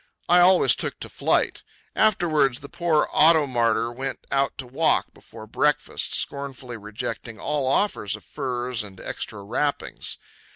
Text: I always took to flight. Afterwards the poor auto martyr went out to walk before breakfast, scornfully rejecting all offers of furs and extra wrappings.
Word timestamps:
I 0.27 0.39
always 0.39 0.73
took 0.73 0.99
to 1.01 1.09
flight. 1.09 1.61
Afterwards 1.95 2.61
the 2.61 2.69
poor 2.69 3.07
auto 3.13 3.45
martyr 3.45 3.91
went 3.91 4.17
out 4.31 4.57
to 4.57 4.65
walk 4.65 5.13
before 5.13 5.45
breakfast, 5.45 6.15
scornfully 6.15 6.75
rejecting 6.75 7.37
all 7.39 7.67
offers 7.67 8.15
of 8.15 8.23
furs 8.23 8.81
and 8.81 8.99
extra 8.99 9.43
wrappings. 9.43 10.17